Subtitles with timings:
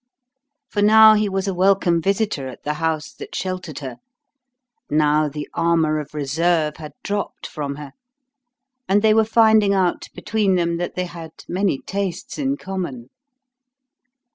[0.67, 3.97] For now he was a welcome visitor at the house that sheltered her;
[4.89, 7.91] now the armour of reserve had dropped from her,
[8.89, 13.11] and they were finding out between them that they had many tastes in common.